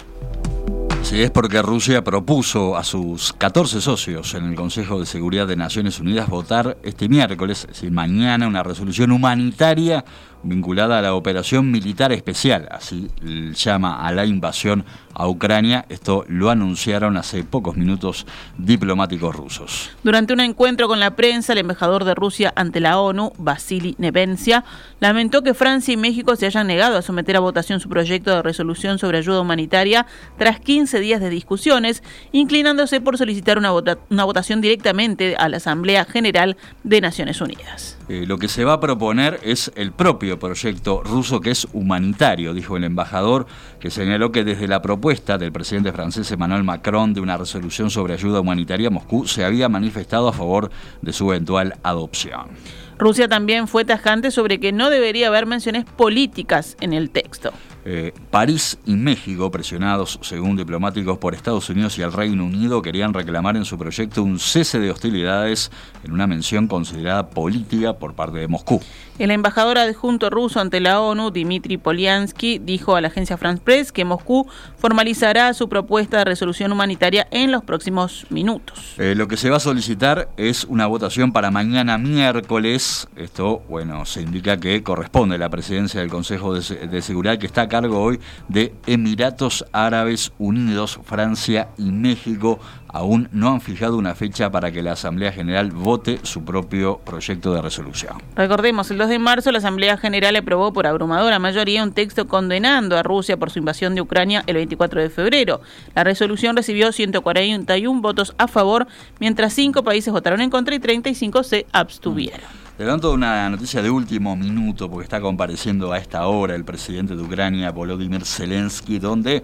Sí, 1.03 1.21
es 1.21 1.31
porque 1.31 1.61
Rusia 1.61 2.03
propuso 2.03 2.75
a 2.75 2.83
sus 2.83 3.31
14 3.31 3.79
socios 3.79 4.33
en 4.33 4.45
el 4.45 4.55
Consejo 4.55 4.99
de 4.99 5.05
Seguridad 5.05 5.47
de 5.47 5.55
Naciones 5.55 5.99
Unidas 5.99 6.27
votar 6.27 6.77
este 6.83 7.07
miércoles, 7.07 7.61
es 7.61 7.67
decir, 7.67 7.91
mañana, 7.91 8.45
una 8.45 8.61
resolución 8.61 9.11
humanitaria 9.11 10.03
vinculada 10.43 10.99
a 10.99 11.01
la 11.01 11.13
operación 11.13 11.71
militar 11.71 12.11
especial, 12.11 12.67
así 12.71 13.09
llama 13.53 14.05
a 14.05 14.11
la 14.11 14.25
invasión 14.25 14.83
a 15.17 15.27
Ucrania. 15.27 15.85
Esto 15.89 16.23
lo 16.29 16.51
anunciaron 16.51 17.17
hace 17.17 17.43
pocos 17.43 17.75
minutos 17.75 18.25
diplomáticos 18.57 19.35
rusos. 19.35 19.89
Durante 20.03 20.33
un 20.33 20.39
encuentro 20.39 20.87
con 20.87 20.99
la 20.99 21.15
prensa, 21.15 21.53
el 21.53 21.59
embajador 21.59 22.05
de 22.05 22.13
Rusia 22.13 22.53
ante 22.55 22.79
la 22.79 22.99
ONU, 22.99 23.33
Vasily 23.39 23.95
Nevencia, 23.97 24.63
lamentó 24.99 25.41
que 25.41 25.55
Francia 25.55 25.93
y 25.93 25.97
México 25.97 26.35
se 26.35 26.45
hayan 26.45 26.67
negado 26.67 26.97
a 26.97 27.01
someter 27.01 27.35
a 27.35 27.39
votación 27.39 27.79
su 27.79 27.89
proyecto 27.89 28.31
de 28.31 28.43
resolución 28.43 28.99
sobre 28.99 29.17
ayuda 29.17 29.41
humanitaria 29.41 30.05
tras 30.37 30.59
15 30.59 30.99
días 30.99 31.19
de 31.19 31.31
discusiones, 31.31 32.03
inclinándose 32.31 33.01
por 33.01 33.17
solicitar 33.17 33.57
una, 33.57 33.71
una 33.73 34.23
votación 34.23 34.61
directamente 34.61 35.35
a 35.35 35.49
la 35.49 35.57
Asamblea 35.57 36.05
General 36.05 36.57
de 36.83 37.01
Naciones 37.01 37.41
Unidas. 37.41 37.97
Eh, 38.07 38.25
lo 38.25 38.37
que 38.37 38.47
se 38.47 38.63
va 38.63 38.73
a 38.73 38.79
proponer 38.79 39.39
es 39.43 39.71
el 39.75 39.91
propio 39.91 40.39
proyecto 40.39 41.01
ruso 41.03 41.41
que 41.41 41.51
es 41.51 41.67
humanitario, 41.73 42.53
dijo 42.53 42.77
el 42.77 42.83
embajador, 42.83 43.47
que 43.79 43.89
señaló 43.89 44.31
que 44.31 44.43
desde 44.43 44.67
la 44.67 44.81
propuesta 44.81 45.06
del 45.07 45.53
presidente 45.53 45.93
francés 45.93 46.29
Emmanuel 46.33 46.65
Macron 46.65 47.13
de 47.13 47.21
una 47.21 47.37
resolución 47.37 47.89
sobre 47.89 48.13
ayuda 48.13 48.41
humanitaria, 48.41 48.89
Moscú 48.89 49.25
se 49.25 49.45
había 49.45 49.69
manifestado 49.69 50.27
a 50.27 50.33
favor 50.33 50.69
de 51.01 51.13
su 51.13 51.31
eventual 51.31 51.75
adopción. 51.81 52.49
Rusia 52.97 53.29
también 53.29 53.69
fue 53.69 53.85
tajante 53.85 54.31
sobre 54.31 54.59
que 54.59 54.73
no 54.73 54.89
debería 54.89 55.29
haber 55.29 55.45
menciones 55.45 55.85
políticas 55.85 56.75
en 56.81 56.91
el 56.91 57.09
texto. 57.09 57.53
Eh, 57.89 58.13
París 58.31 58.77
y 58.85 58.95
México, 58.95 59.49
presionados, 59.49 60.19
según 60.21 60.57
diplomáticos, 60.57 61.19
por 61.19 61.33
Estados 61.33 61.69
Unidos 61.69 61.97
y 61.97 62.01
el 62.01 62.11
Reino 62.11 62.43
Unido, 62.43 62.81
querían 62.81 63.13
reclamar 63.13 63.55
en 63.55 63.63
su 63.63 63.77
proyecto 63.77 64.23
un 64.23 64.39
cese 64.39 64.77
de 64.77 64.91
hostilidades 64.91 65.71
en 66.03 66.11
una 66.11 66.27
mención 66.27 66.67
considerada 66.67 67.29
política 67.29 67.93
por 67.93 68.13
parte 68.13 68.39
de 68.39 68.49
Moscú. 68.49 68.81
El 69.19 69.31
embajador 69.31 69.77
adjunto 69.77 70.29
ruso 70.29 70.59
ante 70.59 70.81
la 70.81 70.99
ONU, 70.99 71.31
Dmitry 71.31 71.77
Polyansky, 71.77 72.59
dijo 72.59 72.97
a 72.97 73.01
la 73.01 73.07
agencia 73.07 73.37
France 73.37 73.61
Press 73.63 73.93
que 73.93 74.03
Moscú 74.03 74.47
formalizará 74.77 75.53
su 75.53 75.69
propuesta 75.69 76.17
de 76.17 76.25
resolución 76.25 76.73
humanitaria 76.73 77.25
en 77.31 77.53
los 77.53 77.63
próximos 77.63 78.27
minutos. 78.29 78.95
Eh, 78.97 79.15
lo 79.15 79.29
que 79.29 79.37
se 79.37 79.49
va 79.49 79.57
a 79.57 79.61
solicitar 79.61 80.27
es 80.35 80.65
una 80.65 80.87
votación 80.87 81.31
para 81.31 81.51
mañana 81.51 81.97
miércoles. 81.97 83.07
Esto, 83.15 83.63
bueno, 83.69 84.05
se 84.05 84.23
indica 84.23 84.57
que 84.57 84.83
corresponde 84.83 85.35
a 85.35 85.37
la 85.37 85.49
presidencia 85.49 86.01
del 86.01 86.09
Consejo 86.09 86.53
de, 86.53 86.87
de 86.87 87.01
Seguridad 87.01 87.37
que 87.37 87.45
está 87.45 87.61
acá 87.61 87.76
hoy 87.85 88.19
de 88.47 88.73
Emiratos 88.85 89.65
Árabes 89.71 90.31
Unidos, 90.39 90.99
Francia 91.03 91.69
y 91.77 91.91
México. 91.91 92.59
Aún 92.87 93.29
no 93.31 93.49
han 93.49 93.61
fijado 93.61 93.97
una 93.97 94.15
fecha 94.15 94.49
para 94.49 94.71
que 94.71 94.81
la 94.81 94.93
Asamblea 94.93 95.31
General 95.31 95.71
vote 95.71 96.19
su 96.23 96.43
propio 96.43 96.99
proyecto 96.99 97.53
de 97.53 97.61
resolución. 97.61 98.17
Recordemos, 98.35 98.89
el 98.89 98.97
2 98.97 99.09
de 99.09 99.19
marzo 99.19 99.51
la 99.51 99.59
Asamblea 99.59 99.97
General 99.97 100.35
aprobó 100.35 100.73
por 100.73 100.87
abrumadora 100.87 101.37
mayoría 101.37 101.83
un 101.83 101.91
texto 101.91 102.27
condenando 102.27 102.97
a 102.97 103.03
Rusia 103.03 103.37
por 103.37 103.51
su 103.51 103.59
invasión 103.59 103.93
de 103.93 104.01
Ucrania 104.01 104.43
el 104.47 104.55
24 104.55 105.01
de 105.01 105.09
febrero. 105.09 105.61
La 105.95 106.03
resolución 106.03 106.55
recibió 106.55 106.91
141 106.91 108.01
votos 108.01 108.33
a 108.37 108.47
favor, 108.47 108.87
mientras 109.19 109.53
cinco 109.53 109.83
países 109.83 110.11
votaron 110.11 110.41
en 110.41 110.49
contra 110.49 110.73
y 110.73 110.79
35 110.79 111.43
se 111.43 111.65
abstuvieron. 111.71 112.66
Levanto 112.77 113.11
una 113.11 113.49
noticia 113.49 113.81
de 113.81 113.89
último 113.89 114.35
minuto, 114.35 114.87
porque 114.87 115.05
está 115.05 115.19
compareciendo 115.19 115.91
a 115.91 115.97
esta 115.97 116.27
hora 116.27 116.53
el 116.53 116.63
presidente 116.63 117.15
de 117.15 117.23
Ucrania, 117.23 117.71
Volodymyr 117.71 118.23
Zelensky, 118.23 118.99
donde 118.99 119.41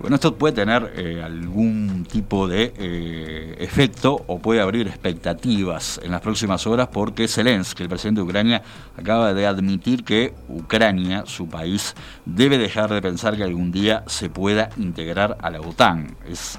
bueno, 0.00 0.16
esto 0.16 0.34
puede 0.34 0.54
tener 0.54 0.92
eh, 0.96 1.22
algún 1.22 2.04
tipo 2.10 2.46
de 2.48 2.74
eh, 2.76 3.56
efecto 3.60 4.24
o 4.26 4.38
puede 4.38 4.60
abrir 4.60 4.86
expectativas 4.88 6.00
en 6.02 6.10
las 6.10 6.20
próximas 6.20 6.66
horas 6.66 6.88
porque 6.92 7.28
Zelensky, 7.28 7.84
el 7.84 7.88
presidente 7.88 8.20
de 8.20 8.26
Ucrania, 8.26 8.62
acaba 8.98 9.32
de 9.32 9.46
admitir 9.46 10.04
que 10.04 10.34
Ucrania, 10.48 11.24
su 11.26 11.48
país, 11.48 11.94
debe 12.26 12.58
dejar 12.58 12.92
de 12.92 13.00
pensar 13.00 13.36
que 13.36 13.44
algún 13.44 13.70
día 13.72 14.02
se 14.06 14.28
pueda 14.28 14.68
integrar 14.76 15.38
a 15.40 15.48
la 15.50 15.60
OTAN. 15.60 16.16
Es 16.28 16.58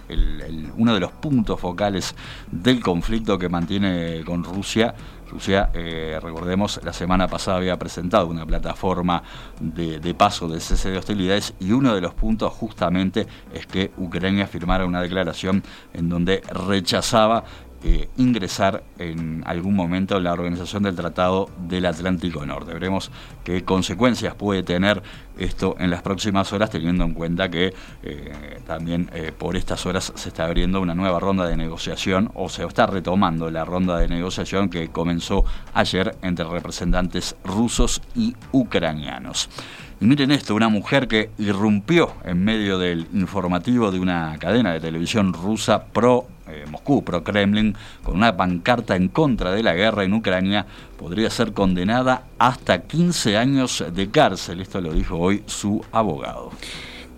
uno 0.78 0.94
de 0.94 1.00
los 1.00 1.12
puntos 1.12 1.60
focales 1.60 2.16
del 2.52 2.82
conflicto 2.82 3.38
que 3.38 3.50
mantiene 3.50 4.24
con 4.26 4.44
Rusia 4.44 4.96
Rusia, 5.36 5.70
eh, 5.74 6.18
recordemos, 6.22 6.80
la 6.82 6.94
semana 6.94 7.28
pasada 7.28 7.58
había 7.58 7.78
presentado 7.78 8.28
una 8.28 8.46
plataforma 8.46 9.22
de, 9.60 10.00
de, 10.00 10.14
paso 10.14 10.48
de 10.48 10.62
cese 10.62 10.92
de 10.92 10.98
hostilidades 10.98 11.54
y 11.60 11.74
uno 11.74 11.94
de 11.94 12.00
los 12.00 12.14
puntos 12.14 12.54
justamente 12.54 13.28
es 13.54 13.68
que 13.68 13.92
Ucrania 13.98 14.48
firmara 14.48 14.86
una 14.86 15.02
declaración 15.02 15.62
en 15.94 16.08
donde 16.08 16.42
rechazaba 16.48 17.44
ingresar 18.18 18.84
en 18.98 19.44
algún 19.46 19.76
momento 19.76 20.18
en 20.18 20.24
la 20.24 20.34
organización 20.34 20.84
del 20.84 20.96
Tratado 20.96 21.50
del 21.68 21.86
Atlántico 21.86 22.46
Norte. 22.46 22.74
Veremos 22.74 23.12
qué 23.44 23.64
consecuencias 23.64 24.34
puede 24.36 24.64
tener 24.64 25.04
esto 25.38 25.76
en 25.80 25.90
las 25.90 26.02
próximas 26.02 26.52
horas, 26.54 26.70
teniendo 26.70 27.04
en 27.04 27.14
cuenta 27.14 27.50
que 27.50 27.74
eh, 28.04 28.62
también 28.66 29.10
eh, 29.14 29.32
por 29.38 29.56
estas 29.56 29.86
horas 29.86 30.14
se 30.16 30.30
está 30.30 30.46
abriendo 30.46 30.82
una 30.82 30.96
nueva 30.96 31.20
ronda 31.20 31.48
de 31.48 31.58
negociación 31.58 32.32
o 32.34 32.50
se 32.50 32.64
está 32.64 32.88
retomando 32.88 33.52
la 33.52 33.66
ronda 33.66 33.98
de 33.98 34.08
negociación 34.08 34.70
que 34.70 34.90
comenzó 34.90 35.46
ayer 35.74 36.16
entre 36.22 36.46
representantes 36.46 37.36
rusos 37.44 38.02
y 38.16 38.36
ucranianos. 38.52 39.50
Y 40.02 40.06
miren 40.06 40.32
esto, 40.32 40.56
una 40.56 40.70
mujer 40.70 41.08
que 41.08 41.30
irrumpió 41.38 42.14
en 42.26 42.44
medio 42.44 42.78
del 42.78 43.08
informativo 43.14 43.92
de 43.92 44.00
una 44.00 44.38
cadena 44.40 44.74
de 44.74 44.82
televisión 44.82 45.34
rusa 45.34 45.86
pro 45.86 46.28
eh, 46.48 46.66
Moscú, 46.70 47.04
pro-Kremlin, 47.04 47.76
con 48.04 48.18
una 48.18 48.36
pancarta 48.36 48.96
en 48.96 49.08
contra 49.08 49.52
de 49.52 49.64
la 49.64 49.74
guerra 49.74 50.04
en 50.04 50.14
Ucrania, 50.14 50.66
podría 50.98 51.30
ser 51.30 51.54
condenada 51.54 52.24
hasta 52.38 52.82
15 52.82 53.38
años 53.38 53.84
de 53.94 54.10
cárcel. 54.10 54.62
Esto 54.62 54.82
lo 54.82 54.94
dijo 54.94 55.18
hoy 55.18 55.44
su 55.46 55.84
abogado. 55.92 56.52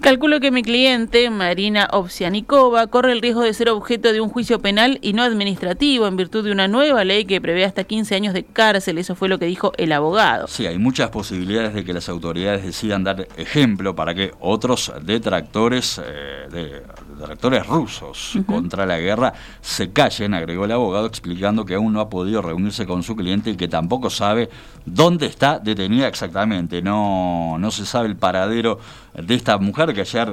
Calculo 0.01 0.39
que 0.39 0.51
mi 0.51 0.61
cliente, 0.61 1.29
Marina 1.31 1.89
Ovsianikova, 1.91 2.85
corre 2.85 3.13
el 3.13 3.21
riesgo 3.21 3.41
de 3.41 3.53
ser 3.53 3.69
objeto 3.69 4.13
de 4.13 4.21
un 4.21 4.29
juicio 4.29 4.59
penal 4.59 4.99
y 5.01 5.13
no 5.13 5.23
administrativo 5.23 6.05
en 6.05 6.15
virtud 6.15 6.45
de 6.45 6.51
una 6.51 6.67
nueva 6.67 7.03
ley 7.03 7.25
que 7.25 7.41
prevé 7.41 7.65
hasta 7.65 7.83
15 7.83 8.15
años 8.15 8.33
de 8.35 8.45
cárcel. 8.45 8.99
Eso 8.99 9.15
fue 9.15 9.27
lo 9.27 9.39
que 9.39 9.47
dijo 9.47 9.73
el 9.77 9.91
abogado. 9.91 10.47
Sí, 10.47 10.67
hay 10.67 10.77
muchas 10.77 11.09
posibilidades 11.09 11.73
de 11.73 11.83
que 11.83 11.93
las 11.93 12.09
autoridades 12.09 12.63
decidan 12.63 13.03
dar 13.03 13.27
ejemplo 13.37 13.95
para 13.95 14.13
que 14.13 14.31
otros 14.39 14.93
detractores, 15.01 15.99
eh, 16.05 16.47
de, 16.51 16.83
detractores 17.17 17.65
rusos 17.65 18.37
contra 18.45 18.85
la 18.85 18.99
guerra 18.99 19.33
se 19.61 19.91
callen, 19.91 20.35
agregó 20.35 20.65
el 20.65 20.71
abogado, 20.71 21.07
explicando 21.07 21.65
que 21.65 21.73
aún 21.73 21.91
no 21.91 22.01
ha 22.01 22.09
podido 22.09 22.43
reunirse 22.43 22.85
con 22.85 23.01
su 23.01 23.15
cliente 23.15 23.49
y 23.49 23.55
que 23.55 23.67
tampoco 23.67 24.11
sabe 24.11 24.49
dónde 24.85 25.25
está 25.25 25.59
detenida 25.59 26.07
exactamente. 26.07 26.83
No, 26.83 27.57
no 27.57 27.71
se 27.71 27.85
sabe 27.85 28.07
el 28.07 28.15
paradero 28.15 28.79
de 29.13 29.33
esta 29.33 29.57
mujer 29.57 29.86
que 29.93 30.01
ayer 30.01 30.29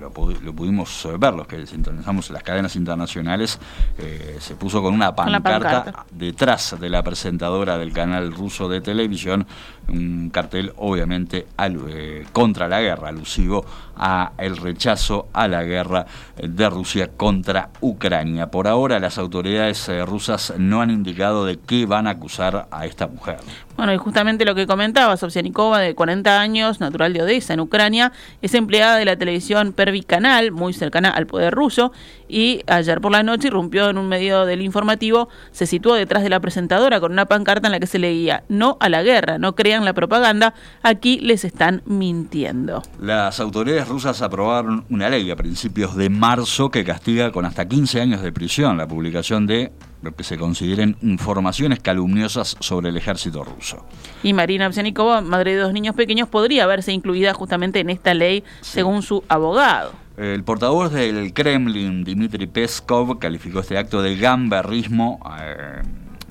lo, 0.00 0.10
pudimos 0.10 1.08
ver, 1.18 1.34
los 1.34 1.46
que 1.46 1.66
sintonizamos 1.66 2.30
las 2.30 2.42
cadenas 2.42 2.74
internacionales, 2.76 3.58
eh, 3.98 4.36
se 4.40 4.56
puso 4.56 4.82
con 4.82 4.94
una 4.94 5.14
pancarta, 5.14 6.06
detrás 6.10 6.76
de 6.80 6.88
la 6.88 7.02
presentadora 7.02 7.78
del 7.78 7.92
canal 7.92 8.32
ruso 8.32 8.68
de 8.68 8.80
televisión, 8.80 9.46
un 9.88 10.30
cartel 10.30 10.72
obviamente 10.76 11.46
eh, 11.58 12.24
contra 12.32 12.68
la 12.68 12.80
guerra, 12.80 13.08
alusivo 13.08 13.64
a 13.96 14.32
el 14.38 14.56
rechazo 14.56 15.28
a 15.32 15.46
la 15.48 15.62
guerra 15.62 16.06
de 16.36 16.70
Rusia 16.70 17.10
contra 17.16 17.70
Ucrania. 17.80 18.50
Por 18.50 18.68
ahora 18.68 18.98
las 18.98 19.18
autoridades 19.18 19.88
eh, 19.88 20.04
rusas 20.04 20.54
no 20.56 20.80
han 20.80 20.90
indicado 20.90 21.44
de 21.44 21.58
qué 21.58 21.86
van 21.86 22.06
a 22.06 22.10
acusar 22.10 22.68
a 22.70 22.86
esta 22.86 23.06
mujer. 23.06 23.38
Bueno, 23.80 23.94
y 23.94 23.96
justamente 23.96 24.44
lo 24.44 24.54
que 24.54 24.66
comentaba, 24.66 25.16
Sobsianikova, 25.16 25.78
de 25.78 25.94
40 25.94 26.38
años, 26.38 26.80
natural 26.80 27.14
de 27.14 27.22
Odessa, 27.22 27.54
en 27.54 27.60
Ucrania, 27.60 28.12
es 28.42 28.52
empleada 28.52 28.98
de 28.98 29.06
la 29.06 29.16
televisión 29.16 29.72
Pervi 29.72 30.02
Canal, 30.02 30.52
muy 30.52 30.74
cercana 30.74 31.08
al 31.08 31.26
poder 31.26 31.54
ruso, 31.54 31.90
y 32.28 32.60
ayer 32.66 33.00
por 33.00 33.10
la 33.10 33.22
noche 33.22 33.46
irrumpió 33.48 33.88
en 33.88 33.96
un 33.96 34.06
medio 34.06 34.44
del 34.44 34.60
informativo, 34.60 35.30
se 35.50 35.64
situó 35.64 35.94
detrás 35.94 36.22
de 36.22 36.28
la 36.28 36.40
presentadora 36.40 37.00
con 37.00 37.12
una 37.12 37.24
pancarta 37.24 37.68
en 37.68 37.72
la 37.72 37.80
que 37.80 37.86
se 37.86 37.98
leía, 37.98 38.44
no 38.50 38.76
a 38.80 38.90
la 38.90 39.02
guerra, 39.02 39.38
no 39.38 39.54
crean 39.54 39.86
la 39.86 39.94
propaganda, 39.94 40.52
aquí 40.82 41.18
les 41.18 41.46
están 41.46 41.80
mintiendo. 41.86 42.82
Las 43.00 43.40
autoridades 43.40 43.88
rusas 43.88 44.20
aprobaron 44.20 44.84
una 44.90 45.08
ley 45.08 45.30
a 45.30 45.36
principios 45.36 45.96
de 45.96 46.10
marzo 46.10 46.70
que 46.70 46.84
castiga 46.84 47.32
con 47.32 47.46
hasta 47.46 47.66
15 47.66 47.98
años 48.02 48.20
de 48.20 48.30
prisión 48.30 48.76
la 48.76 48.86
publicación 48.86 49.46
de 49.46 49.72
que 50.16 50.24
se 50.24 50.38
consideren 50.38 50.96
informaciones 51.02 51.80
calumniosas 51.80 52.56
sobre 52.60 52.88
el 52.88 52.96
ejército 52.96 53.44
ruso. 53.44 53.84
Y 54.22 54.32
Marina 54.32 54.66
Ovsianikova, 54.66 55.20
madre 55.20 55.54
de 55.54 55.60
dos 55.60 55.72
niños 55.72 55.94
pequeños, 55.94 56.28
podría 56.28 56.66
verse 56.66 56.92
incluida 56.92 57.34
justamente 57.34 57.80
en 57.80 57.90
esta 57.90 58.14
ley, 58.14 58.42
según 58.60 59.02
su 59.02 59.22
abogado. 59.28 59.92
El 60.16 60.44
portavoz 60.44 60.92
del 60.92 61.32
Kremlin, 61.32 62.04
Dmitry 62.04 62.46
Peskov, 62.46 63.18
calificó 63.18 63.60
este 63.60 63.78
acto 63.78 64.02
de 64.02 64.16
gamberrismo. 64.16 65.20
Eh, 65.40 65.82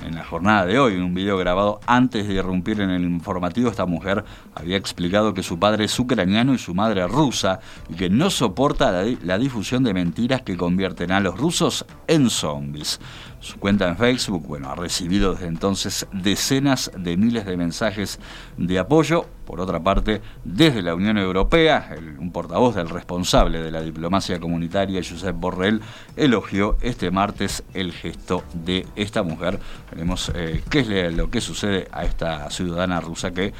en 0.05 0.15
la 0.15 0.23
jornada 0.23 0.65
de 0.65 0.79
hoy, 0.79 0.93
en 0.95 1.03
un 1.03 1.13
video 1.13 1.37
grabado 1.37 1.79
antes 1.85 2.27
de 2.27 2.33
irrumpir 2.33 2.81
en 2.81 2.89
el 2.89 3.03
informativo, 3.03 3.69
esta 3.69 3.85
mujer 3.85 4.23
había 4.55 4.77
explicado 4.77 5.33
que 5.33 5.43
su 5.43 5.59
padre 5.59 5.85
es 5.85 5.99
ucraniano 5.99 6.53
y 6.53 6.57
su 6.57 6.73
madre 6.73 7.07
rusa 7.07 7.59
y 7.89 7.95
que 7.95 8.09
no 8.09 8.29
soporta 8.29 9.03
la, 9.21 9.37
difusión 9.37 9.83
de 9.83 9.93
mentiras 9.93 10.41
que 10.41 10.57
convierten 10.57 11.11
a 11.11 11.19
los 11.19 11.37
rusos 11.37 11.85
en 12.07 12.29
zombies. 12.29 12.99
Su 13.39 13.57
cuenta 13.57 13.87
en 13.87 13.97
Facebook, 13.97 14.45
bueno, 14.47 14.69
ha 14.69 14.75
recibido 14.75 15.33
desde 15.33 15.47
entonces 15.47 16.07
decenas 16.11 16.91
de 16.97 17.15
miles 17.15 17.45
de 17.45 17.57
mensajes 17.57 18.19
de 18.57 18.79
apoyo. 18.79 19.25
Por 19.49 19.61
otra 19.61 19.79
parte, 19.79 20.21
desde 20.43 20.83
la 20.83 20.93
Unión 20.93 21.17
Europea, 21.17 21.95
un 22.19 22.31
portavoz 22.31 22.75
del 22.75 22.87
responsable 22.87 23.63
de 23.63 23.71
la 23.71 23.81
diplomacia 23.81 24.39
comunitaria, 24.39 25.01
Josep 25.01 25.35
Borrell, 25.35 25.81
elogió 26.15 26.77
este 26.81 27.09
martes 27.09 27.63
el 27.73 27.91
gesto 27.91 28.43
de 28.53 28.85
esta 28.95 29.23
mujer. 29.23 29.59
Veremos 29.89 30.31
eh, 30.35 30.61
qué 30.69 30.81
es 30.81 31.15
lo 31.15 31.31
que 31.31 31.41
sucede 31.41 31.87
a 31.91 32.05
esta 32.05 32.51
ciudadana 32.51 33.01
rusa 33.01 33.31
que 33.31 33.51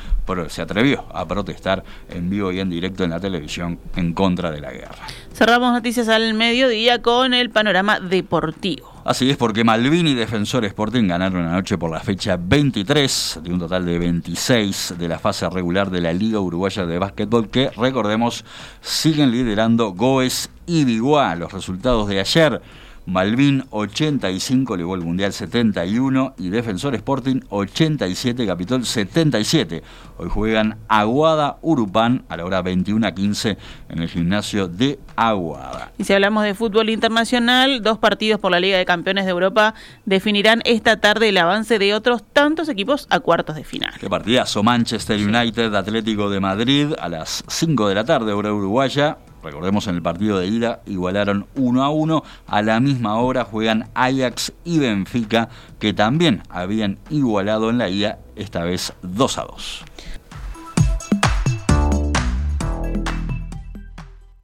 se 0.50 0.62
atrevió 0.62 1.06
a 1.12 1.28
protestar 1.28 1.84
en 2.08 2.30
vivo 2.30 2.52
y 2.52 2.60
en 2.60 2.70
directo 2.70 3.04
en 3.04 3.10
la 3.10 3.20
televisión 3.20 3.80
en 3.96 4.14
contra 4.14 4.52
de 4.52 4.62
la 4.62 4.72
guerra. 4.72 5.08
Cerramos 5.34 5.74
noticias 5.74 6.08
al 6.08 6.36
mediodía 6.36 7.02
con 7.02 7.34
el 7.34 7.50
panorama 7.50 8.00
deportivo. 8.00 8.99
Así 9.10 9.28
es 9.28 9.38
porque 9.38 9.64
Malvin 9.64 10.06
y 10.06 10.14
Defensor 10.14 10.66
Sporting 10.66 11.08
ganaron 11.08 11.44
anoche 11.44 11.80
por 11.80 11.90
la 11.90 12.00
fecha 12.00 12.38
23 12.40 13.40
de 13.42 13.52
un 13.52 13.58
total 13.58 13.84
de 13.84 13.98
26 13.98 14.94
de 15.00 15.08
la 15.08 15.18
fase 15.18 15.50
regular 15.50 15.90
de 15.90 16.00
la 16.00 16.14
Liga 16.14 16.40
Uruguaya 16.40 16.86
de 16.86 17.00
Básquetbol 17.00 17.50
que, 17.50 17.72
recordemos, 17.72 18.46
siguen 18.82 19.32
liderando 19.32 19.94
Goes 19.94 20.52
y 20.68 20.86
Biguá. 20.86 21.36
Los 21.36 21.52
resultados 21.52 22.08
de 22.08 22.20
ayer 22.20 22.62
Malvin 23.10 23.64
85, 23.72 24.78
le 24.78 24.84
el 24.84 25.02
Mundial 25.02 25.34
71 25.34 26.36
y 26.38 26.50
Defensor 26.50 26.94
Sporting 26.94 27.42
87, 27.50 28.46
Capitol 28.46 28.86
77. 28.86 29.82
Hoy 30.18 30.30
juegan 30.30 30.78
Aguada 30.88 31.58
Urupán 31.64 32.24
a 32.30 32.38
la 32.38 32.46
hora 32.46 32.62
21 32.62 33.08
a 33.08 33.12
15 33.12 33.58
en 33.90 34.00
el 34.00 34.10
gimnasio 34.10 34.68
de 34.68 35.00
Aguada. 35.16 35.92
Y 35.98 36.04
si 36.04 36.14
hablamos 36.14 36.44
de 36.44 36.54
fútbol 36.54 36.90
internacional, 36.90 37.82
dos 37.82 37.98
partidos 37.98 38.40
por 38.40 38.52
la 38.52 38.60
Liga 38.60 38.78
de 38.78 38.86
Campeones 38.86 39.26
de 39.26 39.32
Europa 39.32 39.74
definirán 40.06 40.62
esta 40.66 40.98
tarde 40.98 41.30
el 41.30 41.38
avance 41.38 41.80
de 41.80 41.96
otros 41.96 42.24
tantos 42.32 42.70
equipos 42.70 43.08
a 43.10 43.20
cuartos 43.20 43.56
de 43.56 43.64
final. 43.64 43.92
Qué 44.00 44.08
partidazo, 44.08 44.62
Manchester 44.62 45.20
United, 45.20 45.74
Atlético 45.74 46.30
de 46.30 46.40
Madrid 46.40 46.94
a 47.00 47.10
las 47.10 47.44
5 47.48 47.88
de 47.88 47.96
la 47.96 48.04
tarde, 48.04 48.34
hora 48.34 48.54
uruguaya. 48.54 49.18
Recordemos 49.44 49.88
en 49.88 49.96
el 49.96 50.02
partido 50.02 50.40
de 50.40 50.48
ida 50.48 50.82
igualaron 50.86 51.48
1 51.56 51.84
a 51.84 51.90
1. 51.90 52.24
A 52.48 52.62
la 52.62 52.80
misma 52.80 53.18
hora 53.18 53.46
juegan 53.46 53.90
Ajax 53.94 54.54
y 54.64 54.80
Benfica, 54.80 55.50
que 55.80 55.94
también 55.94 56.44
habían 56.50 57.00
igualado 57.10 57.70
en 57.70 57.78
la 57.78 57.90
ida, 57.90 58.20
esta 58.36 58.64
vez 58.64 58.94
2 59.02 59.38
a 59.38 59.44
2. 59.44 59.86